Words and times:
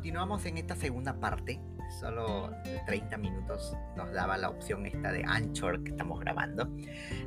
Continuamos 0.00 0.46
en 0.46 0.56
esta 0.56 0.76
segunda 0.76 1.20
parte. 1.20 1.60
Solo 2.00 2.50
30 2.86 3.18
minutos 3.18 3.76
nos 3.98 4.10
daba 4.12 4.38
la 4.38 4.48
opción 4.48 4.86
esta 4.86 5.12
de 5.12 5.22
Anchor 5.26 5.84
que 5.84 5.90
estamos 5.90 6.18
grabando. 6.20 6.70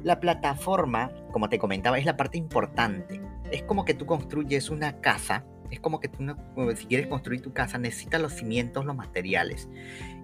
La 0.01 0.19
plataforma, 0.19 1.11
como 1.31 1.49
te 1.49 1.59
comentaba, 1.59 1.99
es 1.99 2.05
la 2.05 2.17
parte 2.17 2.39
importante. 2.39 3.21
Es 3.51 3.61
como 3.61 3.85
que 3.85 3.93
tú 3.93 4.07
construyes 4.07 4.71
una 4.71 4.99
casa. 5.01 5.45
Es 5.69 5.79
como 5.81 5.99
que 5.99 6.07
tú, 6.07 6.35
si 6.75 6.87
quieres 6.87 7.05
construir 7.05 7.43
tu 7.43 7.53
casa, 7.53 7.77
necesitas 7.77 8.19
los 8.19 8.33
cimientos, 8.33 8.85
los 8.85 8.95
materiales. 8.95 9.69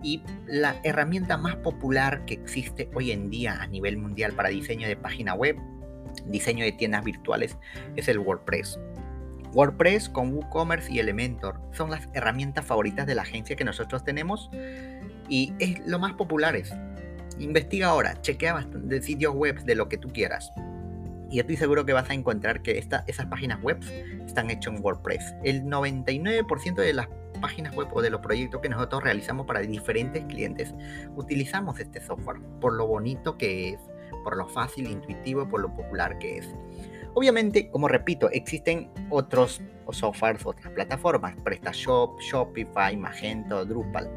Y 0.01 0.23
la 0.47 0.81
herramienta 0.83 1.37
más 1.37 1.57
popular 1.57 2.25
que 2.25 2.33
existe 2.33 2.89
hoy 2.95 3.11
en 3.11 3.29
día 3.29 3.61
a 3.61 3.67
nivel 3.67 3.99
mundial 3.99 4.33
para 4.33 4.49
diseño 4.49 4.87
de 4.87 4.95
página 4.95 5.35
web, 5.35 5.55
diseño 6.25 6.65
de 6.65 6.71
tiendas 6.71 7.03
virtuales, 7.03 7.59
es 7.95 8.07
el 8.07 8.17
WordPress. 8.17 8.79
WordPress 9.53 10.09
con 10.09 10.33
WooCommerce 10.33 10.91
y 10.91 10.99
Elementor 10.99 11.59
son 11.71 11.89
las 11.89 12.07
herramientas 12.13 12.65
favoritas 12.65 13.07
de 13.07 13.15
la 13.15 13.23
agencia 13.23 13.55
que 13.55 13.65
nosotros 13.65 14.03
tenemos 14.03 14.49
y 15.27 15.53
es 15.59 15.79
lo 15.87 15.99
más 15.99 16.13
populares. 16.13 16.73
Investiga 17.39 17.87
ahora, 17.87 18.21
chequea 18.21 18.67
de 18.73 19.01
sitios 19.01 19.33
web 19.33 19.63
de 19.63 19.75
lo 19.75 19.87
que 19.87 19.97
tú 19.97 20.09
quieras. 20.09 20.51
Y 21.31 21.39
estoy 21.39 21.57
seguro 21.57 21.85
que 21.85 21.93
vas 21.93 22.09
a 22.09 22.13
encontrar 22.13 22.61
que 22.61 22.77
esas 22.79 23.25
páginas 23.27 23.61
web 23.61 23.79
están 24.25 24.49
hechas 24.49 24.73
en 24.73 24.83
WordPress. 24.83 25.35
El 25.43 25.63
99% 25.63 26.75
de 26.75 26.93
las 26.93 27.07
páginas 27.39 27.75
web 27.75 27.87
o 27.93 28.01
de 28.01 28.09
los 28.09 28.19
proyectos 28.21 28.61
que 28.61 28.69
nosotros 28.69 29.03
realizamos 29.03 29.45
para 29.45 29.61
diferentes 29.61 30.25
clientes 30.25 30.73
utilizamos 31.15 31.79
este 31.79 32.01
software 32.01 32.41
por 32.59 32.73
lo 32.73 32.85
bonito 32.85 33.37
que 33.37 33.69
es, 33.69 33.79
por 34.23 34.35
lo 34.35 34.47
fácil, 34.47 34.89
intuitivo, 34.89 35.47
por 35.47 35.61
lo 35.61 35.73
popular 35.73 36.17
que 36.19 36.39
es. 36.39 36.55
Obviamente, 37.15 37.69
como 37.69 37.87
repito, 37.87 38.29
existen 38.29 38.89
otros 39.09 39.61
softwares, 39.91 40.45
otras 40.45 40.71
plataformas, 40.73 41.35
PrestaShop, 41.43 42.19
Shopify, 42.21 42.95
Magento, 42.95 43.65
Drupal. 43.65 44.09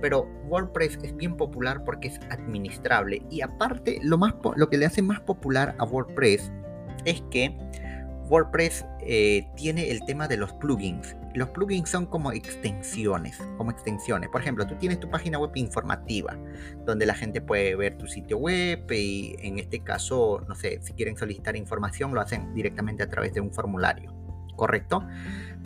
Pero 0.00 0.28
WordPress 0.48 0.98
es 1.02 1.16
bien 1.16 1.36
popular 1.36 1.84
porque 1.84 2.08
es 2.08 2.20
administrable 2.30 3.22
y 3.30 3.40
aparte 3.40 4.00
lo, 4.02 4.18
más, 4.18 4.34
lo 4.56 4.68
que 4.68 4.76
le 4.76 4.86
hace 4.86 5.02
más 5.02 5.20
popular 5.20 5.74
a 5.78 5.84
WordPress 5.84 6.50
es 7.04 7.22
que 7.30 7.56
WordPress 8.28 8.84
eh, 9.00 9.46
tiene 9.56 9.90
el 9.90 10.04
tema 10.04 10.26
de 10.26 10.36
los 10.36 10.52
plugins. 10.54 11.16
Los 11.34 11.48
plugins 11.48 11.88
son 11.88 12.06
como 12.06 12.30
extensiones, 12.32 13.38
como 13.56 13.70
extensiones. 13.70 14.28
Por 14.28 14.42
ejemplo, 14.42 14.66
tú 14.66 14.74
tienes 14.76 15.00
tu 15.00 15.08
página 15.08 15.38
web 15.38 15.52
informativa, 15.54 16.36
donde 16.84 17.06
la 17.06 17.14
gente 17.14 17.40
puede 17.40 17.74
ver 17.74 17.96
tu 17.96 18.06
sitio 18.06 18.36
web 18.36 18.90
y 18.90 19.36
en 19.38 19.58
este 19.58 19.80
caso, 19.80 20.44
no 20.46 20.54
sé, 20.54 20.80
si 20.82 20.92
quieren 20.92 21.16
solicitar 21.16 21.56
información, 21.56 22.14
lo 22.14 22.20
hacen 22.20 22.52
directamente 22.54 23.02
a 23.02 23.08
través 23.08 23.32
de 23.32 23.40
un 23.40 23.50
formulario, 23.52 24.14
¿correcto? 24.56 25.06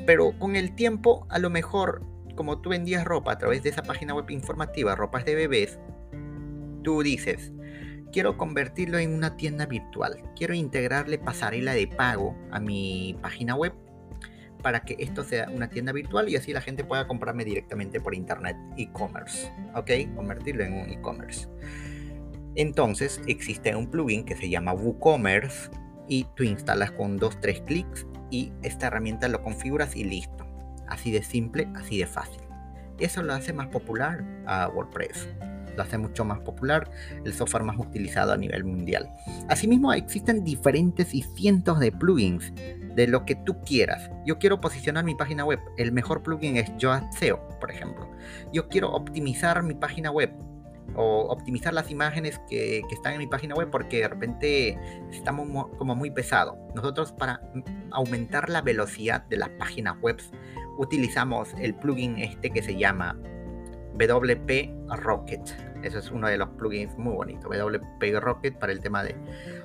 Pero 0.06 0.38
con 0.38 0.54
el 0.54 0.76
tiempo, 0.76 1.26
a 1.30 1.40
lo 1.40 1.50
mejor, 1.50 2.04
como 2.36 2.60
tú 2.60 2.70
vendías 2.70 3.04
ropa 3.04 3.32
a 3.32 3.38
través 3.38 3.64
de 3.64 3.70
esa 3.70 3.82
página 3.82 4.14
web 4.14 4.30
informativa, 4.30 4.94
ropas 4.94 5.24
de 5.24 5.34
bebés, 5.34 5.80
tú 6.84 7.02
dices, 7.02 7.52
quiero 8.12 8.36
convertirlo 8.36 8.98
en 8.98 9.12
una 9.12 9.36
tienda 9.36 9.66
virtual. 9.66 10.22
Quiero 10.36 10.54
integrarle 10.54 11.18
pasarela 11.18 11.74
de 11.74 11.88
pago 11.88 12.36
a 12.52 12.60
mi 12.60 13.18
página 13.20 13.56
web 13.56 13.74
para 14.62 14.80
que 14.80 14.96
esto 14.98 15.24
sea 15.24 15.48
una 15.50 15.68
tienda 15.68 15.92
virtual 15.92 16.28
y 16.28 16.36
así 16.36 16.52
la 16.52 16.60
gente 16.60 16.84
pueda 16.84 17.06
comprarme 17.06 17.44
directamente 17.44 18.00
por 18.00 18.14
internet, 18.14 18.56
e-commerce. 18.76 19.52
¿Ok? 19.74 19.90
Convertirlo 20.14 20.64
en 20.64 20.72
un 20.74 20.90
e-commerce. 20.90 21.48
Entonces 22.54 23.20
existe 23.26 23.74
un 23.74 23.90
plugin 23.90 24.24
que 24.24 24.36
se 24.36 24.48
llama 24.48 24.72
WooCommerce 24.72 25.70
y 26.08 26.26
tú 26.34 26.44
instalas 26.44 26.92
con 26.92 27.18
dos, 27.18 27.40
tres 27.40 27.60
clics 27.60 28.06
y 28.30 28.52
esta 28.62 28.86
herramienta 28.86 29.28
lo 29.28 29.42
configuras 29.42 29.96
y 29.96 30.04
listo. 30.04 30.46
Así 30.88 31.10
de 31.10 31.22
simple, 31.22 31.68
así 31.74 31.98
de 31.98 32.06
fácil. 32.06 32.42
Eso 32.98 33.22
lo 33.22 33.34
hace 33.34 33.52
más 33.52 33.66
popular 33.68 34.24
a 34.46 34.68
WordPress 34.68 35.28
lo 35.76 35.82
hace 35.82 35.98
mucho 35.98 36.24
más 36.24 36.40
popular, 36.40 36.90
el 37.24 37.32
software 37.32 37.64
más 37.64 37.78
utilizado 37.78 38.32
a 38.32 38.36
nivel 38.36 38.64
mundial. 38.64 39.08
Asimismo, 39.48 39.92
existen 39.92 40.44
diferentes 40.44 41.14
y 41.14 41.22
cientos 41.22 41.78
de 41.78 41.92
plugins 41.92 42.52
de 42.94 43.06
lo 43.06 43.24
que 43.24 43.34
tú 43.34 43.60
quieras. 43.60 44.10
Yo 44.24 44.38
quiero 44.38 44.60
posicionar 44.60 45.04
mi 45.04 45.14
página 45.14 45.44
web. 45.44 45.60
El 45.76 45.92
mejor 45.92 46.22
plugin 46.22 46.56
es 46.56 46.74
Yoast 46.78 47.12
SEO, 47.12 47.46
por 47.60 47.70
ejemplo. 47.70 48.10
Yo 48.52 48.68
quiero 48.68 48.90
optimizar 48.90 49.62
mi 49.62 49.74
página 49.74 50.10
web 50.10 50.32
o 50.94 51.26
optimizar 51.28 51.74
las 51.74 51.90
imágenes 51.90 52.40
que, 52.48 52.82
están 52.90 53.14
en 53.14 53.18
mi 53.18 53.26
página 53.26 53.54
web 53.54 53.68
porque 53.70 54.00
de 54.00 54.08
repente 54.08 54.78
estamos 55.10 55.68
como 55.76 55.94
muy 55.94 56.10
pesado. 56.10 56.56
Nosotros 56.74 57.12
para 57.12 57.40
aumentar 57.90 58.48
la 58.48 58.62
velocidad 58.62 59.24
de 59.26 59.36
las 59.36 59.50
páginas 59.50 60.00
web 60.00 60.16
utilizamos 60.78 61.54
el 61.58 61.74
plugin 61.74 62.18
este 62.18 62.50
que 62.50 62.62
se 62.62 62.76
llama 62.76 63.18
WP 63.98 64.74
Rocket. 64.96 65.65
Eso 65.82 65.98
es 65.98 66.10
uno 66.10 66.28
de 66.28 66.38
los 66.38 66.48
plugins 66.50 66.96
muy 66.96 67.14
bonitos. 67.14 67.50
WP 67.50 68.20
Rocket 68.20 68.58
para 68.58 68.72
el 68.72 68.80
tema 68.80 69.02
de 69.02 69.16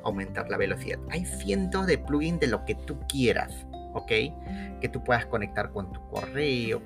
aumentar 0.04 0.50
la 0.50 0.58
velocidad. 0.58 1.00
Hay 1.10 1.26
cientos 1.26 1.88
de 1.88 1.98
plugins 1.98 2.40
de 2.40 2.48
lo 2.48 2.64
que 2.66 2.76
tú 2.76 3.00
quieras. 3.08 3.66
¿ok? 3.94 4.12
Que 4.80 4.90
tú 4.92 5.04
puedas 5.04 5.26
conectar 5.26 5.72
con 5.72 5.92
tu 5.92 6.00
correo, 6.10 6.82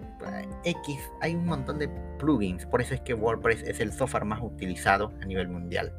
X, 0.63 0.99
hay 1.21 1.35
un 1.35 1.45
montón 1.45 1.79
de 1.79 1.89
plugins, 2.19 2.65
por 2.65 2.81
eso 2.81 2.93
es 2.93 3.01
que 3.01 3.13
WordPress 3.13 3.63
es 3.63 3.79
el 3.79 3.91
software 3.91 4.25
más 4.25 4.41
utilizado 4.41 5.13
a 5.21 5.25
nivel 5.25 5.47
mundial. 5.47 5.93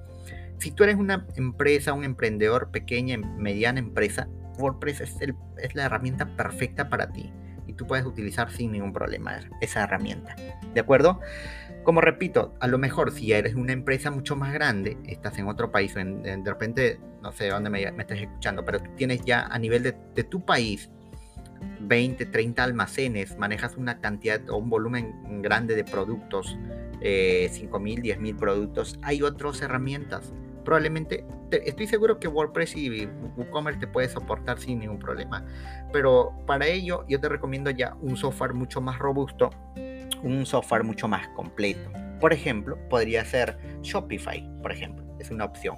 Si 0.58 0.70
tú 0.70 0.84
eres 0.84 0.96
una 0.96 1.26
empresa, 1.36 1.92
un 1.92 2.04
emprendedor 2.04 2.70
pequeña, 2.70 3.18
mediana 3.18 3.78
empresa, 3.78 4.28
WordPress 4.58 5.00
es, 5.02 5.16
es 5.58 5.74
la 5.74 5.84
herramienta 5.84 6.36
perfecta 6.36 6.88
para 6.88 7.12
ti 7.12 7.32
y 7.66 7.74
tú 7.74 7.86
puedes 7.86 8.06
utilizar 8.06 8.50
sin 8.50 8.72
ningún 8.72 8.92
problema 8.92 9.40
esa 9.60 9.84
herramienta. 9.84 10.34
¿De 10.72 10.80
acuerdo? 10.80 11.20
Como 11.86 12.00
repito, 12.00 12.52
a 12.58 12.66
lo 12.66 12.78
mejor 12.78 13.12
si 13.12 13.32
eres 13.32 13.54
una 13.54 13.72
empresa 13.72 14.10
mucho 14.10 14.34
más 14.34 14.52
grande, 14.52 14.96
estás 15.04 15.38
en 15.38 15.46
otro 15.46 15.70
país, 15.70 15.94
o 15.94 16.00
de 16.00 16.42
repente, 16.44 16.98
no 17.22 17.30
sé 17.30 17.46
dónde 17.46 17.70
me, 17.70 17.80
estás 17.80 18.18
escuchando, 18.18 18.64
pero 18.64 18.80
tú 18.80 18.90
tienes 18.96 19.20
ya 19.24 19.46
a 19.46 19.56
nivel 19.56 19.84
de, 19.84 20.24
tu 20.24 20.44
país 20.44 20.90
20, 21.78 22.26
30 22.26 22.64
almacenes, 22.64 23.38
manejas 23.38 23.76
una 23.76 24.00
cantidad 24.00 24.40
o 24.50 24.56
un 24.56 24.68
volumen 24.68 25.42
grande 25.42 25.76
de 25.76 25.84
productos, 25.84 26.58
eh, 27.02 27.48
5.000, 27.52 28.02
10.000 28.02 28.36
productos, 28.36 28.98
hay 29.02 29.22
otras 29.22 29.62
herramientas. 29.62 30.34
Probablemente, 30.64 31.24
estoy 31.52 31.86
seguro 31.86 32.18
que 32.18 32.26
WordPress 32.26 32.76
y 32.76 33.06
WooCommerce 33.36 33.78
te 33.78 33.86
puede 33.86 34.08
soportar 34.08 34.58
sin 34.58 34.80
ningún 34.80 34.98
problema. 34.98 35.46
Pero 35.92 36.32
para 36.48 36.66
ello 36.66 37.04
yo 37.08 37.20
te 37.20 37.28
recomiendo 37.28 37.70
ya 37.70 37.94
un 38.00 38.16
software 38.16 38.54
mucho 38.54 38.80
más 38.80 38.98
robusto 38.98 39.50
un 40.22 40.46
software 40.46 40.84
mucho 40.84 41.08
más 41.08 41.28
completo. 41.28 41.90
Por 42.20 42.32
ejemplo, 42.32 42.78
podría 42.88 43.24
ser 43.24 43.58
Shopify, 43.82 44.48
por 44.62 44.72
ejemplo, 44.72 45.04
es 45.18 45.30
una 45.30 45.44
opción. 45.44 45.76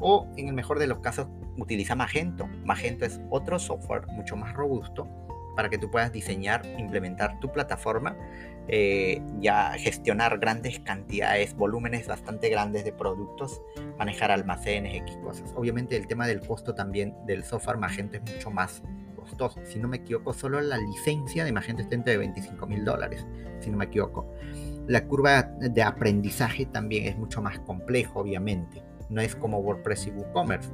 O 0.00 0.26
en 0.36 0.48
el 0.48 0.54
mejor 0.54 0.78
de 0.78 0.86
los 0.86 0.98
casos, 1.00 1.28
utiliza 1.58 1.94
Magento. 1.94 2.46
Magento 2.64 3.04
es 3.04 3.20
otro 3.30 3.58
software 3.58 4.06
mucho 4.08 4.36
más 4.36 4.52
robusto 4.54 5.08
para 5.54 5.68
que 5.68 5.78
tú 5.78 5.90
puedas 5.90 6.12
diseñar, 6.12 6.62
implementar 6.78 7.38
tu 7.40 7.52
plataforma, 7.52 8.16
eh, 8.66 9.22
ya 9.40 9.72
gestionar 9.78 10.38
grandes 10.38 10.80
cantidades, 10.80 11.54
volúmenes 11.54 12.08
bastante 12.08 12.48
grandes 12.48 12.84
de 12.84 12.92
productos, 12.92 13.62
manejar 13.98 14.30
almacenes, 14.30 14.96
X 14.96 15.16
cosas. 15.18 15.52
Obviamente 15.54 15.96
el 15.96 16.06
tema 16.06 16.26
del 16.26 16.40
costo 16.40 16.74
también 16.74 17.14
del 17.26 17.44
software 17.44 17.78
Magento 17.78 18.16
es 18.16 18.34
mucho 18.34 18.50
más 18.50 18.82
si 19.64 19.78
no 19.78 19.88
me 19.88 19.98
equivoco, 19.98 20.32
solo 20.32 20.60
la 20.60 20.78
licencia 20.78 21.44
de 21.44 21.52
Magento 21.52 21.82
está 21.82 21.94
entre 21.94 22.16
25 22.16 22.66
mil 22.66 22.84
dólares, 22.84 23.26
si 23.60 23.70
no 23.70 23.76
me 23.76 23.86
equivoco. 23.86 24.30
La 24.86 25.06
curva 25.06 25.42
de 25.42 25.82
aprendizaje 25.82 26.66
también 26.66 27.06
es 27.06 27.16
mucho 27.16 27.40
más 27.40 27.58
complejo, 27.60 28.20
obviamente. 28.20 28.82
No 29.08 29.20
es 29.20 29.34
como 29.34 29.58
WordPress 29.58 30.08
y 30.08 30.10
WooCommerce. 30.10 30.70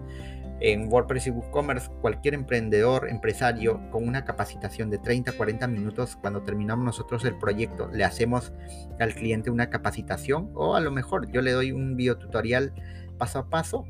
En 0.60 0.92
WordPress 0.92 1.28
y 1.28 1.30
WooCommerce, 1.30 1.90
cualquier 2.00 2.34
emprendedor, 2.34 3.08
empresario 3.08 3.80
con 3.90 4.06
una 4.06 4.24
capacitación 4.24 4.90
de 4.90 4.98
30, 4.98 5.32
40 5.32 5.66
minutos, 5.68 6.16
cuando 6.16 6.42
terminamos 6.42 6.84
nosotros 6.84 7.24
el 7.24 7.38
proyecto, 7.38 7.88
le 7.92 8.04
hacemos 8.04 8.52
al 8.98 9.14
cliente 9.14 9.50
una 9.50 9.70
capacitación 9.70 10.50
o 10.54 10.74
a 10.74 10.80
lo 10.80 10.90
mejor 10.90 11.30
yo 11.30 11.40
le 11.40 11.52
doy 11.52 11.72
un 11.72 11.96
video 11.96 12.18
tutorial 12.18 12.74
paso 13.16 13.38
a 13.38 13.48
paso 13.48 13.86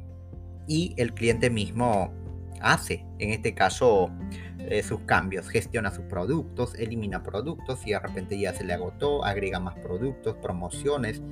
y 0.69 0.95
el 0.97 1.13
cliente 1.15 1.51
mismo 1.51 2.13
hace, 2.61 3.05
en 3.19 3.31
este 3.31 3.55
caso, 3.55 4.11
eh, 4.59 4.83
sus 4.83 5.01
cambios, 5.01 5.49
gestiona 5.49 5.91
sus 5.91 6.05
productos, 6.05 6.75
elimina 6.75 7.23
productos 7.23 7.87
y 7.87 7.91
de 7.91 7.99
repente 7.99 8.39
ya 8.39 8.53
se 8.55 8.65
le 8.65 8.73
agotó, 8.73 9.25
agrega 9.25 9.59
más 9.59 9.75
productos, 9.79 10.37
promociones, 10.37 11.23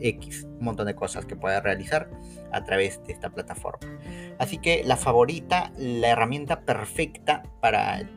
X, 0.00 0.44
un 0.44 0.64
montón 0.64 0.86
de 0.86 0.94
cosas 0.94 1.24
que 1.24 1.36
puede 1.36 1.60
realizar 1.60 2.08
a 2.52 2.64
través 2.64 3.04
de 3.06 3.12
esta 3.12 3.30
plataforma. 3.30 3.86
Así 4.38 4.58
que 4.58 4.82
la 4.84 4.96
favorita, 4.96 5.72
la 5.76 6.08
herramienta 6.08 6.60
perfecta 6.62 7.42
para 7.60 8.08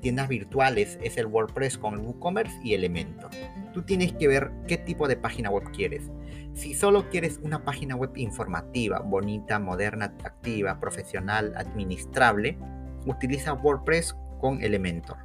tiendas 0.00 0.28
virtuales 0.28 0.98
es 1.02 1.16
el 1.16 1.26
WordPress 1.26 1.78
con 1.78 1.98
WooCommerce 1.98 2.58
y 2.62 2.74
Elementor. 2.74 3.30
Tú 3.72 3.82
tienes 3.82 4.12
que 4.12 4.28
ver 4.28 4.50
qué 4.66 4.78
tipo 4.78 5.08
de 5.08 5.16
página 5.16 5.50
web 5.50 5.70
quieres. 5.72 6.10
Si 6.54 6.74
solo 6.74 7.08
quieres 7.10 7.38
una 7.42 7.64
página 7.64 7.94
web 7.94 8.10
informativa, 8.16 9.00
bonita, 9.00 9.58
moderna, 9.58 10.06
atractiva, 10.06 10.80
profesional, 10.80 11.54
administrable, 11.56 12.58
utiliza 13.06 13.52
WordPress 13.52 14.16
con 14.40 14.62
Elementor. 14.62 15.18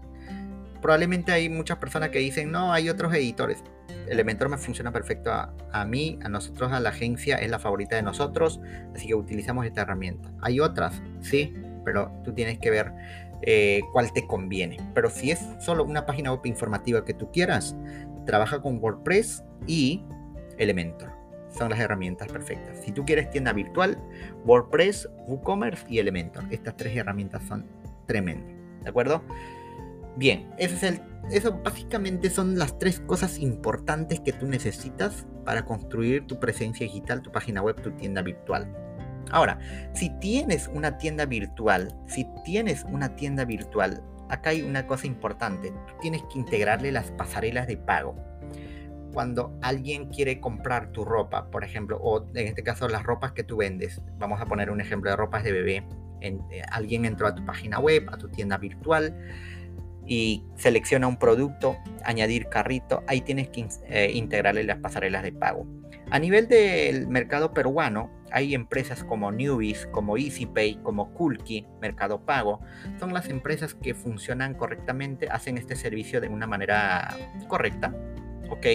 probablemente 0.82 1.32
hay 1.32 1.50
muchas 1.50 1.78
personas 1.78 2.10
que 2.10 2.20
dicen, 2.20 2.52
no, 2.52 2.74
hay 2.74 2.90
otros 2.90 3.14
editores. 3.14 3.64
Elementor 4.08 4.50
me 4.50 4.58
funciona 4.58 4.92
perfecto 4.92 5.32
a, 5.32 5.86
mí, 5.86 6.20
a 6.24 6.30
nosotros, 6.30 6.72
a 6.72 6.80
la 6.80 6.90
agencia, 6.90 7.38
es 7.38 7.50
la 7.50 7.60
favorita 7.60 7.96
de 7.96 8.04
nosotros, 8.04 8.60
así 8.94 9.08
que 9.08 9.16
utilizamos 9.16 9.66
esta 9.66 9.82
herramienta. 9.82 10.32
Hay 10.42 10.60
otras, 10.60 11.02
sí, 11.22 11.54
pero 11.86 12.12
tú 12.24 12.34
tienes 12.34 12.60
que 12.60 12.70
ver 12.70 12.92
eh, 13.42 13.82
cuál 13.92 14.12
te 14.14 14.26
conviene. 14.26 14.78
Pero 14.94 15.10
si 15.10 15.32
es 15.32 15.46
solo 15.60 15.84
una 15.84 16.06
página 16.06 16.32
web 16.32 16.46
informativa 16.46 17.04
que 17.06 17.14
tú 17.14 17.32
quieras, 17.32 17.76
trabaja 18.26 18.62
con 18.62 18.80
WordPress 18.82 19.44
y 19.68 20.04
Elementor. 20.58 21.12
Son 21.50 21.70
las 21.70 21.80
herramientas 21.80 22.32
perfectas. 22.32 22.78
Si 22.84 22.92
tú 22.92 23.06
quieres 23.06 23.30
tienda 23.30 23.54
virtual, 23.54 23.98
WordPress, 24.46 25.10
WooCommerce 25.28 25.86
y 25.88 26.00
Elementor. 26.00 26.44
Estas 26.50 26.76
tres 26.78 26.96
herramientas 26.98 27.44
son 27.44 27.66
tremendas. 28.08 28.52
¿De 28.82 28.90
acuerdo? 28.90 29.24
Bien, 30.16 30.52
eso, 30.58 30.76
es 30.76 30.84
el, 30.84 31.02
eso 31.32 31.60
básicamente 31.64 32.30
son 32.30 32.58
las 32.58 32.78
tres 32.78 33.00
cosas 33.00 33.40
importantes 33.40 34.20
que 34.20 34.34
tú 34.34 34.48
necesitas 34.48 35.26
para 35.44 35.66
construir 35.66 36.28
tu 36.28 36.40
presencia 36.40 36.86
digital, 36.86 37.22
tu 37.22 37.32
página 37.32 37.62
web, 37.62 37.82
tu 37.82 37.92
tienda 37.92 38.22
virtual. 38.22 38.72
Ahora, 39.32 39.58
si 39.94 40.10
tienes 40.20 40.68
una 40.68 40.98
tienda 40.98 41.26
virtual, 41.26 41.96
si 42.08 42.28
tienes 42.46 42.84
una 42.84 43.16
tienda 43.16 43.46
virtual, 43.46 44.04
acá 44.30 44.52
hay 44.52 44.62
una 44.62 44.86
cosa 44.86 45.08
importante. 45.08 45.72
Tú 45.72 45.94
tienes 46.02 46.22
que 46.32 46.40
integrarle 46.40 46.92
las 46.92 47.10
pasarelas 47.12 47.68
de 47.68 47.78
pago. 47.78 48.16
Cuando 49.14 49.58
alguien 49.62 50.10
quiere 50.10 50.40
comprar 50.40 50.92
tu 50.92 51.06
ropa, 51.06 51.50
por 51.50 51.64
ejemplo, 51.64 51.98
o 52.02 52.28
en 52.36 52.48
este 52.48 52.64
caso 52.64 52.88
las 52.88 53.04
ropas 53.04 53.32
que 53.32 53.44
tú 53.44 53.58
vendes, 53.58 54.02
vamos 54.18 54.42
a 54.42 54.46
poner 54.46 54.70
un 54.70 54.82
ejemplo 54.82 55.10
de 55.10 55.16
ropas 55.16 55.44
de 55.44 55.52
bebé. 55.52 55.88
Eh, 56.22 56.38
alguien 56.72 57.06
entró 57.06 57.28
a 57.28 57.36
tu 57.36 57.46
página 57.46 57.80
web, 57.80 58.08
a 58.12 58.18
tu 58.18 58.30
tienda 58.30 58.58
virtual 58.58 59.16
y 60.06 60.44
selecciona 60.58 61.08
un 61.08 61.18
producto, 61.18 61.78
añadir 62.04 62.48
carrito, 62.48 63.04
ahí 63.08 63.22
tienes 63.22 63.50
que 63.50 63.68
eh, 63.88 64.12
integrarle 64.14 64.64
las 64.64 64.80
pasarelas 64.80 65.24
de 65.24 65.32
pago. 65.32 65.66
A 66.12 66.20
nivel 66.20 66.48
del 66.48 67.08
mercado 67.08 67.54
peruano, 67.54 68.12
hay 68.32 68.56
empresas 68.56 69.04
como 69.04 69.32
Newbies, 69.32 69.88
como 69.88 70.18
EasyPay, 70.18 70.80
como 70.84 71.14
Kulki, 71.14 71.66
Mercado 71.82 72.26
Pago. 72.26 72.62
Son 73.00 73.14
las 73.14 73.30
empresas 73.30 73.76
que 73.76 73.94
funcionan 73.94 74.56
correctamente, 74.56 75.30
hacen 75.30 75.58
este 75.58 75.76
servicio 75.76 76.20
de 76.20 76.30
una 76.30 76.48
manera 76.48 77.16
correcta. 77.48 77.96
¿Ok? 78.50 78.66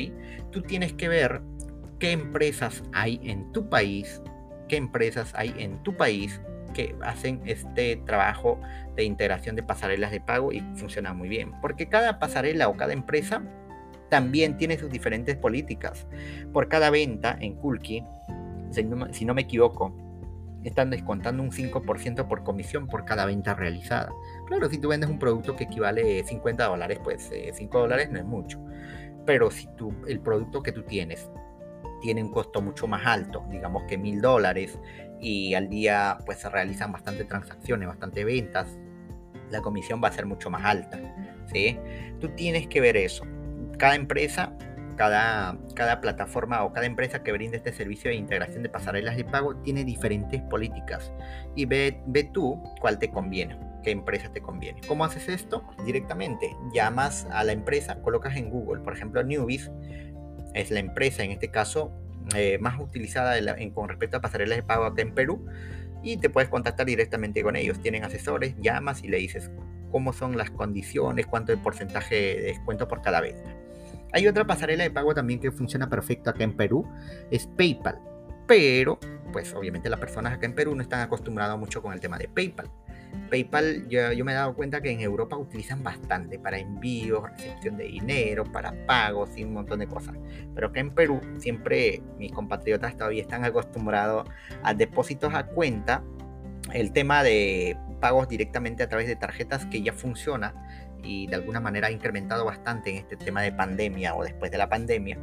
Tú 0.50 0.62
tienes 0.62 0.92
que 0.92 1.08
ver 1.08 1.42
qué 1.98 2.12
empresas 2.12 2.82
hay 2.92 3.20
en 3.24 3.52
tu 3.52 3.68
país, 3.68 4.22
qué 4.68 4.76
empresas 4.76 5.32
hay 5.34 5.54
en 5.58 5.82
tu 5.82 5.96
país 5.96 6.40
que 6.68 6.94
hacen 7.02 7.40
este 7.44 7.96
trabajo 7.96 8.60
de 8.96 9.04
integración 9.04 9.56
de 9.56 9.62
pasarelas 9.62 10.10
de 10.10 10.20
pago 10.20 10.52
y 10.52 10.60
funciona 10.76 11.12
muy 11.14 11.28
bien. 11.28 11.52
Porque 11.60 11.88
cada 11.88 12.18
pasarela 12.18 12.68
o 12.68 12.76
cada 12.76 12.92
empresa 12.92 13.42
también 14.08 14.56
tiene 14.56 14.78
sus 14.78 14.90
diferentes 14.90 15.36
políticas. 15.36 16.06
Por 16.52 16.68
cada 16.68 16.90
venta 16.90 17.36
en 17.40 17.54
Kulki, 17.54 18.04
si 18.70 19.24
no, 19.24 19.34
me 19.34 19.42
equivoco, 19.42 19.94
están 20.64 20.90
descontando 20.90 21.42
un 21.42 21.50
5% 21.50 22.26
por 22.26 22.42
comisión 22.42 22.86
por 22.86 23.04
cada 23.04 23.26
venta 23.26 23.54
realizada. 23.54 24.10
Claro, 24.46 24.68
si 24.68 24.78
tú 24.78 24.88
vendes 24.88 25.08
un 25.08 25.18
producto 25.18 25.56
que 25.56 25.64
equivale 25.64 26.20
a 26.20 26.24
50 26.24 26.64
dólares, 26.64 27.00
pues 27.02 27.30
5 27.54 27.78
eh, 27.78 27.80
dólares 27.80 28.10
no 28.10 28.18
es 28.18 28.24
mucho. 28.24 28.60
Pero 29.24 29.50
si 29.50 29.68
tú, 29.76 29.92
el 30.06 30.20
producto 30.20 30.62
que 30.62 30.72
tú 30.72 30.82
tienes 30.82 31.30
tiene 32.00 32.22
un 32.22 32.30
costo 32.30 32.60
mucho 32.62 32.86
más 32.86 33.06
alto, 33.06 33.44
digamos 33.50 33.84
que 33.84 33.98
mil 33.98 34.20
dólares, 34.20 34.78
y 35.20 35.54
al 35.54 35.68
día 35.68 36.18
pues 36.24 36.38
se 36.38 36.48
realizan 36.48 36.92
bastante 36.92 37.24
transacciones, 37.24 37.88
bastante 37.88 38.24
ventas, 38.24 38.78
la 39.50 39.60
comisión 39.60 40.00
va 40.02 40.08
a 40.08 40.12
ser 40.12 40.26
mucho 40.26 40.50
más 40.50 40.64
alta. 40.64 40.98
¿sí? 41.52 41.78
Tú 42.20 42.28
tienes 42.30 42.68
que 42.68 42.80
ver 42.80 42.96
eso. 42.96 43.24
Cada 43.78 43.94
empresa 43.94 44.56
cada, 44.98 45.56
cada 45.74 46.00
plataforma 46.02 46.64
o 46.64 46.72
cada 46.72 46.84
empresa 46.84 47.22
que 47.22 47.32
brinde 47.32 47.56
este 47.56 47.72
servicio 47.72 48.10
de 48.10 48.16
integración 48.16 48.62
de 48.64 48.68
pasarelas 48.68 49.16
de 49.16 49.24
pago 49.24 49.56
tiene 49.56 49.84
diferentes 49.84 50.42
políticas 50.42 51.12
y 51.54 51.64
ve, 51.64 52.02
ve 52.06 52.24
tú 52.24 52.60
cuál 52.80 52.98
te 52.98 53.08
conviene, 53.08 53.56
qué 53.84 53.92
empresa 53.92 54.30
te 54.30 54.42
conviene. 54.42 54.80
¿Cómo 54.86 55.04
haces 55.04 55.28
esto? 55.28 55.62
Directamente, 55.86 56.54
llamas 56.74 57.26
a 57.30 57.44
la 57.44 57.52
empresa, 57.52 58.02
colocas 58.02 58.36
en 58.36 58.50
Google, 58.50 58.82
por 58.82 58.92
ejemplo, 58.92 59.22
Newbies 59.22 59.70
es 60.54 60.70
la 60.70 60.80
empresa 60.80 61.22
en 61.22 61.30
este 61.30 61.50
caso 61.50 61.92
eh, 62.34 62.58
más 62.58 62.78
utilizada 62.80 63.34
con 63.74 63.88
respecto 63.88 64.16
a 64.16 64.20
pasarelas 64.20 64.58
de 64.58 64.62
pago 64.62 64.84
acá 64.84 65.02
en 65.02 65.14
Perú 65.14 65.46
y 66.02 66.18
te 66.18 66.30
puedes 66.30 66.48
contactar 66.48 66.86
directamente 66.86 67.42
con 67.42 67.56
ellos. 67.56 67.80
Tienen 67.80 68.04
asesores, 68.04 68.54
llamas 68.60 69.02
y 69.02 69.08
le 69.08 69.18
dices 69.18 69.50
cómo 69.90 70.12
son 70.12 70.36
las 70.36 70.50
condiciones, 70.50 71.26
cuánto 71.26 71.52
el 71.52 71.58
porcentaje 71.58 72.14
de 72.14 72.42
descuento 72.42 72.88
por 72.88 73.02
cada 73.02 73.20
venta. 73.20 73.54
Hay 74.12 74.26
otra 74.26 74.46
pasarela 74.46 74.84
de 74.84 74.90
pago 74.90 75.14
también 75.14 75.40
que 75.40 75.50
funciona 75.50 75.88
perfecto 75.88 76.30
acá 76.30 76.44
en 76.44 76.56
Perú, 76.56 76.86
es 77.30 77.46
PayPal. 77.46 78.00
Pero, 78.46 78.98
pues 79.32 79.52
obviamente 79.54 79.90
las 79.90 80.00
personas 80.00 80.32
acá 80.32 80.46
en 80.46 80.54
Perú 80.54 80.74
no 80.74 80.82
están 80.82 81.00
acostumbradas 81.00 81.58
mucho 81.58 81.82
con 81.82 81.92
el 81.92 82.00
tema 82.00 82.16
de 82.16 82.28
PayPal. 82.28 82.70
PayPal 83.30 83.88
yo, 83.88 84.12
yo, 84.12 84.24
me 84.24 84.32
he 84.32 84.34
dado 84.34 84.54
cuenta 84.54 84.80
que 84.80 84.90
en 84.90 85.00
Europa 85.00 85.36
utilizan 85.36 85.82
bastante 85.82 86.38
para 86.38 86.58
envíos, 86.58 87.22
recepción 87.30 87.76
de 87.76 87.84
dinero, 87.84 88.44
para 88.44 88.72
pagos 88.86 89.30
y 89.36 89.44
un 89.44 89.52
montón 89.52 89.80
de 89.80 89.86
cosas. 89.86 90.16
Pero 90.54 90.68
acá 90.68 90.80
en 90.80 90.90
Perú 90.90 91.20
siempre 91.38 92.02
mis 92.18 92.32
compatriotas 92.32 92.96
todavía 92.96 93.22
están 93.22 93.44
acostumbrados 93.44 94.28
a 94.62 94.74
depósitos 94.74 95.34
a 95.34 95.46
cuenta, 95.46 96.02
el 96.72 96.92
tema 96.92 97.22
de 97.22 97.76
pagos 98.00 98.28
directamente 98.28 98.82
a 98.82 98.88
través 98.88 99.06
de 99.06 99.16
tarjetas 99.16 99.66
que 99.66 99.82
ya 99.82 99.92
funciona 99.92 100.54
y 101.02 101.26
de 101.26 101.36
alguna 101.36 101.60
manera 101.60 101.88
ha 101.88 101.90
incrementado 101.90 102.44
bastante 102.44 102.90
en 102.90 102.96
este 102.96 103.16
tema 103.16 103.42
de 103.42 103.52
pandemia 103.52 104.14
o 104.14 104.24
después 104.24 104.50
de 104.50 104.58
la 104.58 104.68
pandemia. 104.68 105.18